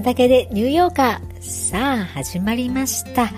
[0.00, 3.30] くだけでニューヨーカーさあ始まりました。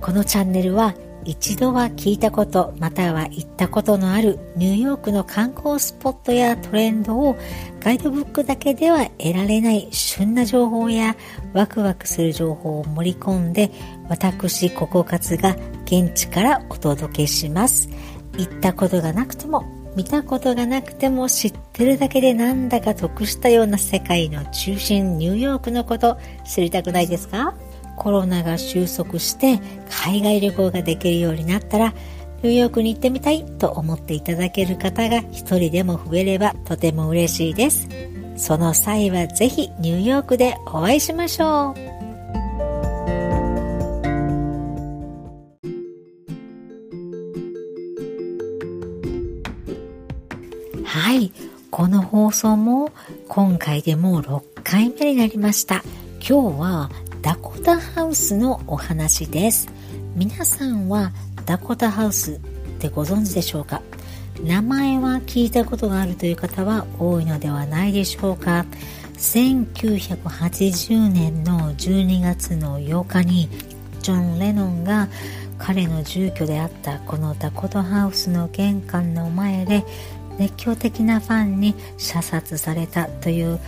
[0.00, 0.94] このチャンネルは
[1.24, 7.36] 一度は聞いたことまたは行ったことのあるニューヨークの観光スポットやトレンドを
[7.80, 11.14] ガイドブックだけでは得られない旬な情報や
[11.52, 13.70] ワクワクする情報を盛り込んで
[14.08, 17.90] 私ココカツが現地からお届けします。
[18.38, 19.64] 行ったことがなくても
[19.98, 27.56] 見たことがなくても知ってるだけでなんだか得したような世界の中心ニューヨークのこと知りたくないですか？
[27.96, 29.58] コロナが収束して
[30.06, 31.94] 海外旅行ができるようになったら
[32.44, 37.88] ニューヨークに行ってみたいと思っていただける方が一人でも増えればとても嬉しいです。
[38.36, 41.97] その際はぜひニューヨークでお会いしましょう。
[52.28, 52.92] 放送も
[53.26, 55.82] 今回でもう6回目になりました。
[56.20, 56.90] 今日は
[57.22, 59.66] ダコタハウスのお話です。
[60.14, 61.12] 皆さんは
[61.46, 62.38] ダコタハウスっ
[62.80, 63.80] てご存知でしょうか？
[64.44, 68.66] 名前は聞いたことがあるという方は多いのではないでしょうか
[69.14, 73.48] ？1980年の12月の8日に
[74.02, 75.08] ジョン・レノンが
[75.56, 79.82] 彼の住居であったこのダコタハウスの玄関の前で
[80.38, 83.60] 熱狂的なファンに射殺されたという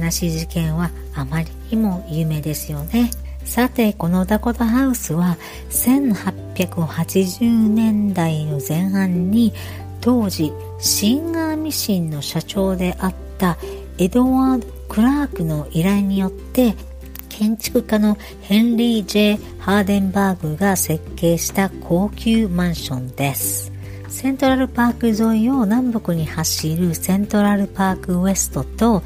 [0.00, 3.10] 悲しい事件はあまりにも有名ですよね。
[3.44, 5.36] さて、このダコタハウスは
[5.70, 9.52] 1880年代の前半に
[10.00, 13.58] 当時シンガーミシンの社長であった
[13.98, 16.74] エドワード・クラークの依頼によって
[17.28, 23.73] 建築家のヘンリー・ジェ・ハーデンバーグが設計した高級マンションです。
[24.14, 29.02] セントラルパーク沿いを南北に走るセントラルパークウエストと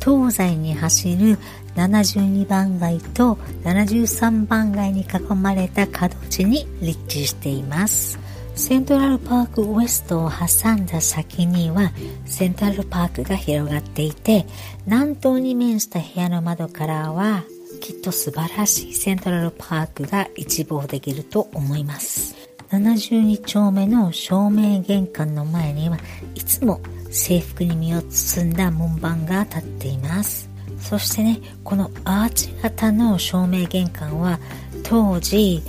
[0.00, 1.36] 東西に走る
[1.74, 8.20] 72番街と73番街に囲まれた角地に立地しています。
[8.54, 11.90] セントラルパークウエストを挟んだ先には
[12.24, 14.46] セントラルパークが広がっていて
[14.86, 17.42] 南東に面した部屋の窓からは
[17.80, 22.41] きっと素晴らしいセントラルパークが一望できると思います。
[22.72, 25.98] 72丁目の正面玄関の前には
[26.34, 30.48] いつも制服に身を包んだ門番が立っています。
[30.80, 34.40] そしてねこのアーチ型の正面玄関は
[34.84, 35.62] 当時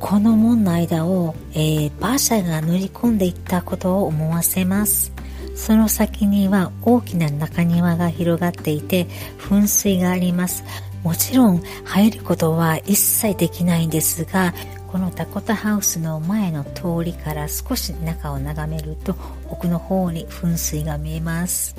[0.00, 5.12] この門の間を、えー、馬車が乗り込んでいったことを思わせます。
[5.54, 9.06] その先には大きな中庭が広がっていて
[9.38, 10.64] 噴水があります。
[11.04, 14.52] もちろん入ることは一切できないんですが
[14.90, 19.14] このダコタハウスの前の通りから少し中を眺めると
[19.50, 21.76] 奥の方に噴水が見えます。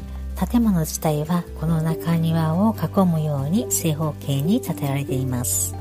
[0.52, 5.76] 建物自体はこの中庭を囲むように正方形に建てられています。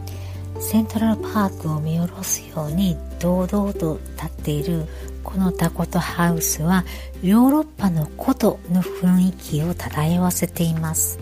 [0.58, 4.86] セントラルパークを見下ろすように堂々と立っている
[5.22, 6.84] このダコタハウスは
[7.22, 11.18] ヨーロッパの古都の雰囲気を漂わせています。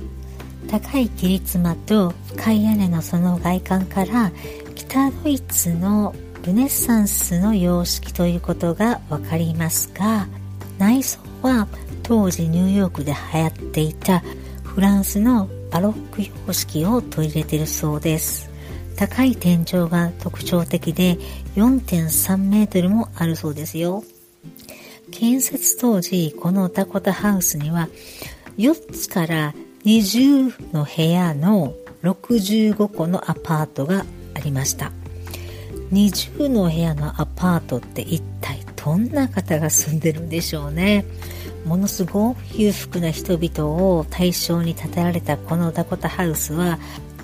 [0.68, 4.32] 高い切り妻と深い屋根のその外観から
[4.88, 6.14] 北ドイツの
[6.44, 10.28] ルネッサンスの様式ということがわかりますが
[10.78, 11.66] 内装は
[12.02, 14.22] 当時ニューヨークで流行っていた
[14.62, 18.50] フランスのバロック様式を取り入れているそうです。
[18.96, 21.18] 高い天井が特徴的で
[21.56, 24.04] 4.3メートルもあるそうですよ。
[25.10, 27.88] 建設当時このダコタハウスには
[28.58, 29.54] 4つから
[29.84, 34.04] 20の部屋の65個のアパートが
[34.36, 34.92] ありました。
[35.92, 41.04] 20の部屋のアパートって一体どんな方が住んでるんでしょうね。
[41.64, 46.78] ものすごく裕福な人々を対象に建てられたこのダコタハウスは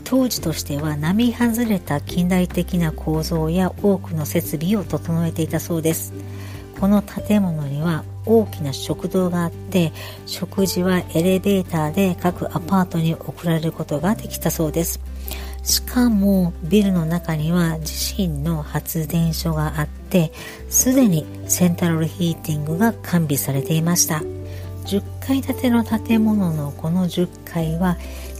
[0.04, 6.12] 当時としては並外れた近代的な構造や多くの設備を整えていたそうです。
[6.80, 9.92] この建物には大きな食堂があって
[10.26, 15.11] 食事はエレベーターで各アパートに送られることができたそうです。
[15.62, 20.32] しかもビルの中には自身の発電所があって
[20.68, 24.22] すでにセントラルヒーティングが完備されていました。
[24.84, 27.96] 10階建ての建物のこの10階は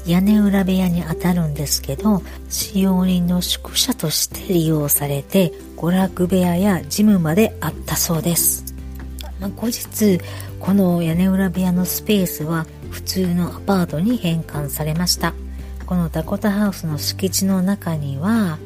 [0.06, 8.74] 屋根裏部屋にあたるんですけど使用人の宿舎として利用されて娯楽部屋やジムまであったそうです、
[9.40, 10.20] まあ、後日
[10.58, 15.34] この屋根裏部屋のスペースは普通のアパートに変換されました。
[15.92, 18.58] このダコタハウスの敷地の中には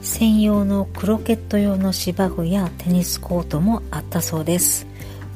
[0.00, 4.88] 専用のクロケット用の芝生やテニスコートもあったそうです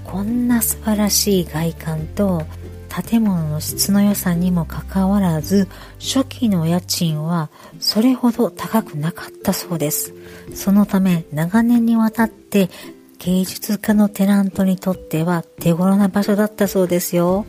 [0.02, 2.43] こんな素晴らしい外観と
[2.88, 5.69] 建物の質の良さにもかかわらず、
[6.00, 10.14] 初期の家賃はそれほど高くなかったそうです。
[10.54, 12.70] そのため長年にわたって
[13.19, 17.44] 芸術家のテナントにとっては手頃な場所だったそうですよ。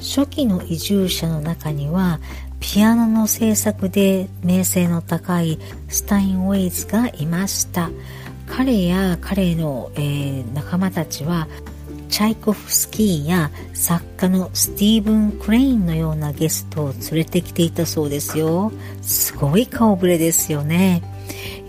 [0.00, 2.20] 初期の移住者の中には
[2.60, 5.58] ピアノの制作で名声の高い
[5.88, 7.90] スタインウェイズがいました。
[8.46, 11.48] 彼や彼の、えー、仲間たちは
[12.08, 18.72] チャイコフスキーや作家のスティーブン・クレインのようなゲストを連れてきていたそうですよ。
[19.00, 21.02] すごい顔ぶれですよね。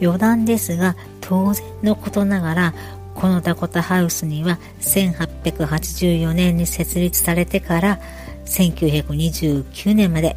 [0.02, 2.74] 余談ですが、当然のことながら、
[3.14, 8.00] このダコタハウスには1884年に設立されてから
[8.46, 10.36] 1929年まで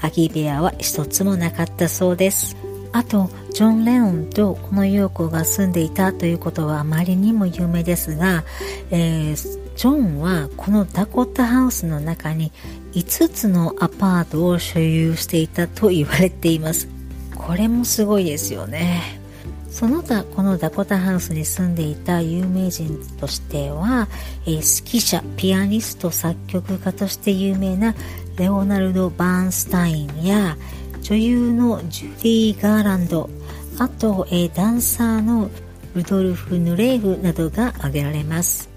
[0.00, 2.56] 空き部屋は一つもなかったそうです。
[2.92, 8.44] あと、ジョン・レノンとこの陽子が住んでいたということはあまりにも有名ですが、
[8.90, 9.36] えー、
[9.76, 12.52] ジョンはこのダコタハウスの中に
[12.92, 16.88] 5つのアパートを所有していたと言われています。
[17.34, 19.20] これもすごいですよね。
[19.70, 24.08] その他、このダコタハウスに住んでいた有名人としては、
[24.46, 27.94] えー、指揮者、ピアニスト、作曲家として有名な
[28.36, 30.56] レオナルド・バーンスタインや、
[31.02, 33.30] 女優のジュディ・ガーランド、
[33.78, 35.50] あと、え、ダンサーの
[35.94, 38.68] ルドルフ・ヌレーフなどが挙げられます。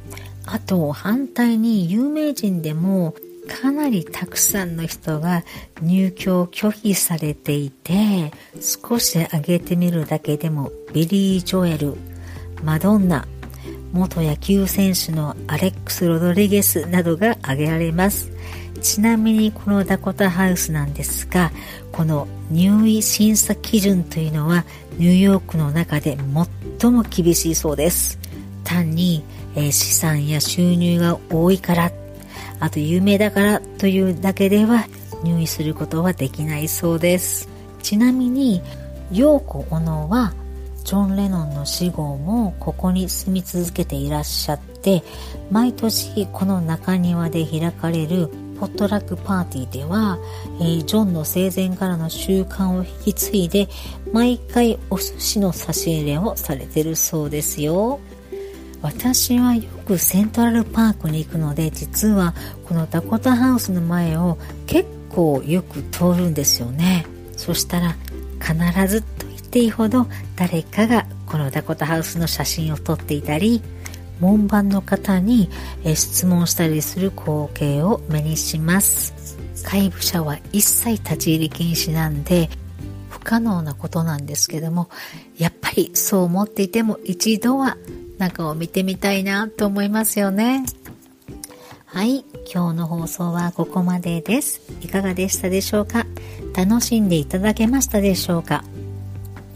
[0.46, 3.14] あと、反対に有名人でも
[3.50, 5.44] かなりたくさんの人が
[5.82, 8.32] 入居を拒否されていて、
[8.62, 11.96] 少し挙げてみるだけでもビリー・ジョエル、
[12.64, 13.28] マドンナ、
[13.92, 18.32] 元野球選手のアレックス・ロドリゲスなどが挙げられます。
[18.82, 21.52] ちなみにこのダコタハウスなんですが、
[21.92, 24.66] この入位審査基準というのは
[24.98, 26.18] ニューヨークの中で
[26.80, 28.20] 最も厳しいそうです。
[28.64, 29.24] 単に、
[29.56, 31.92] え、資産や収入が多いから、
[32.60, 34.86] あと有名だからというだけでは
[35.24, 37.50] 入位することはできないそうです。
[37.82, 38.62] ちなみに、
[39.12, 40.34] 陽子小野は
[40.84, 45.04] ジョン・レノンの死後もここに住み続けていらっしゃって
[45.52, 48.30] 毎年この中庭で開かれる
[48.60, 50.20] ポットラックパーティーでは、
[50.60, 53.70] えー、ジョンの生前からの習慣を引き継いで、
[54.12, 58.02] 毎回お寿司の差し入れをされてるそうですよ。
[58.82, 62.34] 私はよくセントラルパークに行くので、実は
[62.66, 67.06] このダコタハウスの前を結構よく通るんですよね。
[67.38, 67.96] そしたら
[68.42, 69.04] 必ず
[69.50, 73.62] ていいほど誰かがこのダコタハウスの写真を撮っていたり、
[74.20, 75.50] 門番の方に
[75.96, 79.38] 質問したりする光景を目にします。
[79.64, 82.50] 怪部者は一切立ち入り禁止なんで
[83.10, 84.90] 不可能なことなんですけども
[85.38, 87.78] やっぱりそう思っていても一度は
[88.18, 90.66] 中を見てみたいなと思いますよね。
[91.86, 94.62] はい今日の放送はここまでです。
[94.82, 96.06] いかがでしたでしょうか？
[96.56, 98.64] 楽しんでいただけましたでしょうか？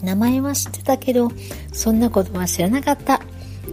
[0.04, 1.32] 名前は知ってたけど
[1.72, 3.22] そんなことは知らなかった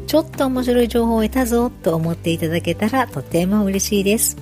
[0.06, 4.36] ちょっと面白い情報を得たぞと思っていただけたらとても嬉しいです。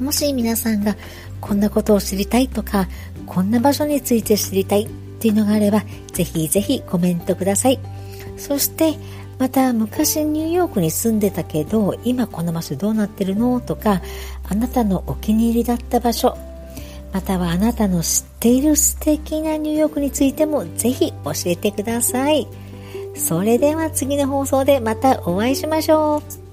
[0.00, 0.96] もし皆さんが
[1.40, 2.88] こんなことを知りたいとか、
[3.26, 7.78] こんな場所について知りたいっていうのがあれば、ぜひぜひコメントください。
[8.36, 8.94] そして、
[9.38, 14.00] また昔ニューヨークに住んでたけど、今この場所どうなってるのとか、
[14.48, 16.36] あなたのお気に入りだった場所、
[17.14, 22.48] またはあなたの知っている素敵なニューヨークについてもぜひ教えてください。
[23.14, 26.43] それでは次の放送でまたお会いしましょう。